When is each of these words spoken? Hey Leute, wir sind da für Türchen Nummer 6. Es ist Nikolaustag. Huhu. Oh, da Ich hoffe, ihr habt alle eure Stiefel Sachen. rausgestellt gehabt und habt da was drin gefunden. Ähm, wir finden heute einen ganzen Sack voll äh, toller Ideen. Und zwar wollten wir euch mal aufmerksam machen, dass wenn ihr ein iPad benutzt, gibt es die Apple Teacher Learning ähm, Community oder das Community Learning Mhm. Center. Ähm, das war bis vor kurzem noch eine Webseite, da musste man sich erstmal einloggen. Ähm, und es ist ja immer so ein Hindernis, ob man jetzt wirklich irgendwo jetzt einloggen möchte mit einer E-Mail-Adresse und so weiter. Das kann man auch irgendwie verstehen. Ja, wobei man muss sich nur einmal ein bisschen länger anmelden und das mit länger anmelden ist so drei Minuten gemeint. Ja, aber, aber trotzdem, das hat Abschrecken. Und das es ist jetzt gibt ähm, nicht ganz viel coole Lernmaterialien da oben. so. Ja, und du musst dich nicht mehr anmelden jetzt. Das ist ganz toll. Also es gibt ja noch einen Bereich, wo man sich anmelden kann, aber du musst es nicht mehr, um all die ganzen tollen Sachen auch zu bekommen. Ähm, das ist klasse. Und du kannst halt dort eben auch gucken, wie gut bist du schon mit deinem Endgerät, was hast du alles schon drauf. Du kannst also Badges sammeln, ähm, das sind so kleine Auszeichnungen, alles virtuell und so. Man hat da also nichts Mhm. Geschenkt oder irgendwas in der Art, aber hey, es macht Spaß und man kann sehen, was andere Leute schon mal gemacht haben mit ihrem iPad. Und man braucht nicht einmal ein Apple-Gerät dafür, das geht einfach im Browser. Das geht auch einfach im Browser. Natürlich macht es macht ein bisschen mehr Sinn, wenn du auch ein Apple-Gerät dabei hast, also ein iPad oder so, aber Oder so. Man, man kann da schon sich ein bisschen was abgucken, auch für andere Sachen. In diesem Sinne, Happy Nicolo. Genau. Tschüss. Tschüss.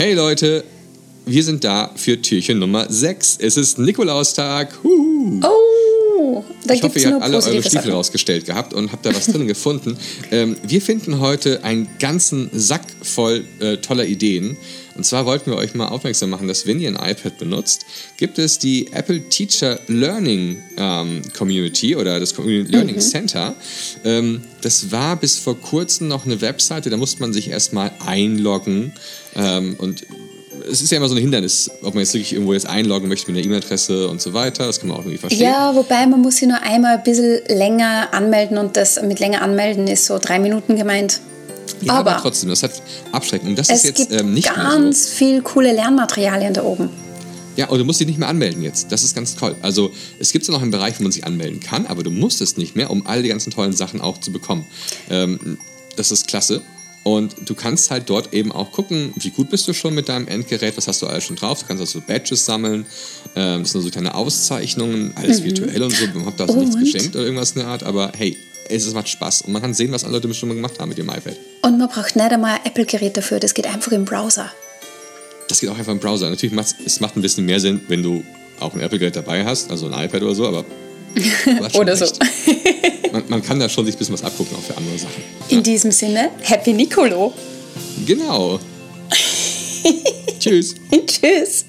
Hey 0.00 0.14
Leute, 0.14 0.64
wir 1.26 1.44
sind 1.44 1.62
da 1.62 1.90
für 1.94 2.22
Türchen 2.22 2.58
Nummer 2.58 2.86
6. 2.88 3.36
Es 3.38 3.58
ist 3.58 3.78
Nikolaustag. 3.78 4.82
Huhu. 4.82 5.40
Oh, 5.44 5.89
da 6.66 6.74
Ich 6.74 6.82
hoffe, 6.82 6.98
ihr 6.98 7.12
habt 7.12 7.22
alle 7.22 7.36
eure 7.36 7.42
Stiefel 7.62 7.70
Sachen. 7.70 7.92
rausgestellt 7.92 8.46
gehabt 8.46 8.74
und 8.74 8.92
habt 8.92 9.04
da 9.06 9.14
was 9.14 9.26
drin 9.26 9.46
gefunden. 9.46 9.96
Ähm, 10.32 10.56
wir 10.62 10.80
finden 10.80 11.18
heute 11.18 11.64
einen 11.64 11.88
ganzen 11.98 12.50
Sack 12.52 12.82
voll 13.02 13.44
äh, 13.58 13.78
toller 13.78 14.04
Ideen. 14.06 14.56
Und 14.96 15.04
zwar 15.04 15.24
wollten 15.26 15.50
wir 15.50 15.56
euch 15.56 15.74
mal 15.74 15.88
aufmerksam 15.88 16.30
machen, 16.30 16.46
dass 16.46 16.66
wenn 16.66 16.78
ihr 16.78 16.88
ein 16.88 17.10
iPad 17.10 17.38
benutzt, 17.38 17.84
gibt 18.16 18.38
es 18.38 18.58
die 18.58 18.92
Apple 18.92 19.28
Teacher 19.28 19.80
Learning 19.88 20.58
ähm, 20.76 21.22
Community 21.36 21.96
oder 21.96 22.20
das 22.20 22.34
Community 22.34 22.70
Learning 22.70 22.96
Mhm. 22.96 23.00
Center. 23.00 23.54
Ähm, 24.04 24.42
das 24.60 24.92
war 24.92 25.16
bis 25.16 25.38
vor 25.38 25.58
kurzem 25.60 26.06
noch 26.08 26.26
eine 26.26 26.40
Webseite, 26.40 26.90
da 26.90 26.96
musste 26.96 27.20
man 27.20 27.32
sich 27.32 27.48
erstmal 27.48 27.90
einloggen. 28.06 28.92
Ähm, 29.34 29.74
und 29.78 30.04
es 30.70 30.80
ist 30.80 30.90
ja 30.90 30.98
immer 30.98 31.08
so 31.08 31.14
ein 31.14 31.20
Hindernis, 31.20 31.70
ob 31.82 31.94
man 31.94 32.02
jetzt 32.02 32.14
wirklich 32.14 32.32
irgendwo 32.32 32.52
jetzt 32.52 32.66
einloggen 32.66 33.08
möchte 33.08 33.30
mit 33.30 33.38
einer 33.38 33.46
E-Mail-Adresse 33.46 34.08
und 34.08 34.20
so 34.20 34.32
weiter. 34.32 34.66
Das 34.66 34.80
kann 34.80 34.88
man 34.88 34.98
auch 34.98 35.02
irgendwie 35.02 35.18
verstehen. 35.18 35.42
Ja, 35.42 35.74
wobei 35.74 36.06
man 36.06 36.20
muss 36.20 36.36
sich 36.36 36.48
nur 36.48 36.60
einmal 36.62 36.96
ein 36.96 37.02
bisschen 37.02 37.40
länger 37.48 38.08
anmelden 38.12 38.58
und 38.58 38.76
das 38.76 39.00
mit 39.02 39.20
länger 39.20 39.42
anmelden 39.42 39.86
ist 39.86 40.06
so 40.06 40.18
drei 40.18 40.38
Minuten 40.38 40.76
gemeint. 40.76 41.20
Ja, 41.82 41.94
aber, 41.94 42.12
aber 42.12 42.22
trotzdem, 42.22 42.50
das 42.50 42.62
hat 42.62 42.82
Abschrecken. 43.12 43.48
Und 43.48 43.58
das 43.58 43.68
es 43.68 43.78
ist 43.78 43.84
jetzt 43.84 43.96
gibt 43.96 44.20
ähm, 44.20 44.34
nicht 44.34 44.54
ganz 44.54 45.08
viel 45.08 45.40
coole 45.42 45.72
Lernmaterialien 45.72 46.52
da 46.54 46.62
oben. 46.64 46.88
so. 46.88 47.10
Ja, 47.56 47.68
und 47.68 47.78
du 47.78 47.84
musst 47.84 48.00
dich 48.00 48.06
nicht 48.06 48.18
mehr 48.18 48.28
anmelden 48.28 48.62
jetzt. 48.62 48.90
Das 48.92 49.02
ist 49.02 49.14
ganz 49.14 49.36
toll. 49.36 49.54
Also 49.62 49.92
es 50.18 50.32
gibt 50.32 50.46
ja 50.46 50.52
noch 50.52 50.62
einen 50.62 50.70
Bereich, 50.70 50.98
wo 50.98 51.02
man 51.02 51.12
sich 51.12 51.24
anmelden 51.24 51.60
kann, 51.60 51.86
aber 51.86 52.02
du 52.02 52.10
musst 52.10 52.40
es 52.40 52.56
nicht 52.56 52.76
mehr, 52.76 52.90
um 52.90 53.06
all 53.06 53.22
die 53.22 53.28
ganzen 53.28 53.50
tollen 53.50 53.72
Sachen 53.72 54.00
auch 54.00 54.18
zu 54.18 54.32
bekommen. 54.32 54.66
Ähm, 55.10 55.58
das 55.96 56.10
ist 56.10 56.26
klasse. 56.28 56.62
Und 57.02 57.34
du 57.48 57.54
kannst 57.54 57.90
halt 57.90 58.10
dort 58.10 58.34
eben 58.34 58.52
auch 58.52 58.72
gucken, 58.72 59.12
wie 59.16 59.30
gut 59.30 59.48
bist 59.48 59.66
du 59.66 59.72
schon 59.72 59.94
mit 59.94 60.08
deinem 60.10 60.28
Endgerät, 60.28 60.76
was 60.76 60.86
hast 60.86 61.00
du 61.00 61.06
alles 61.06 61.24
schon 61.24 61.36
drauf. 61.36 61.60
Du 61.60 61.66
kannst 61.66 61.80
also 61.80 62.00
Badges 62.06 62.44
sammeln, 62.44 62.84
ähm, 63.34 63.62
das 63.62 63.72
sind 63.72 63.80
so 63.80 63.88
kleine 63.90 64.14
Auszeichnungen, 64.14 65.12
alles 65.16 65.42
virtuell 65.42 65.82
und 65.82 65.92
so. 65.94 66.06
Man 66.14 66.26
hat 66.26 66.38
da 66.38 66.44
also 66.44 66.58
nichts 66.60 66.76
Mhm. 66.76 66.80
Geschenkt 66.84 67.16
oder 67.16 67.24
irgendwas 67.24 67.52
in 67.52 67.60
der 67.60 67.68
Art, 67.68 67.82
aber 67.84 68.12
hey, 68.16 68.36
es 68.68 68.92
macht 68.92 69.08
Spaß 69.08 69.42
und 69.42 69.52
man 69.52 69.62
kann 69.62 69.72
sehen, 69.74 69.90
was 69.92 70.04
andere 70.04 70.22
Leute 70.22 70.34
schon 70.34 70.48
mal 70.50 70.54
gemacht 70.54 70.78
haben 70.78 70.90
mit 70.90 70.98
ihrem 70.98 71.08
iPad. 71.08 71.36
Und 71.62 71.78
man 71.78 71.88
braucht 71.88 72.16
nicht 72.16 72.30
einmal 72.30 72.56
ein 72.58 72.66
Apple-Gerät 72.66 73.16
dafür, 73.16 73.40
das 73.40 73.54
geht 73.54 73.66
einfach 73.66 73.92
im 73.92 74.04
Browser. 74.04 74.52
Das 75.48 75.58
geht 75.60 75.70
auch 75.70 75.78
einfach 75.78 75.92
im 75.92 75.98
Browser. 76.00 76.28
Natürlich 76.30 76.54
macht 76.54 76.76
es 76.84 77.00
macht 77.00 77.16
ein 77.16 77.22
bisschen 77.22 77.46
mehr 77.46 77.58
Sinn, 77.60 77.80
wenn 77.88 78.02
du 78.02 78.22
auch 78.60 78.74
ein 78.74 78.80
Apple-Gerät 78.80 79.16
dabei 79.16 79.44
hast, 79.44 79.70
also 79.70 79.86
ein 79.90 80.04
iPad 80.04 80.22
oder 80.22 80.34
so, 80.34 80.46
aber 80.46 80.64
Oder 81.74 81.96
so. 81.96 82.06
Man, 83.10 83.24
man 83.28 83.42
kann 83.42 83.58
da 83.58 83.68
schon 83.68 83.84
sich 83.86 83.96
ein 83.96 83.98
bisschen 83.98 84.14
was 84.14 84.22
abgucken, 84.22 84.56
auch 84.56 84.62
für 84.62 84.76
andere 84.76 84.96
Sachen. 84.96 85.24
In 85.50 85.62
diesem 85.64 85.90
Sinne, 85.90 86.30
Happy 86.42 86.72
Nicolo. 86.72 87.32
Genau. 88.06 88.60
Tschüss. 90.38 90.76
Tschüss. 91.06 91.64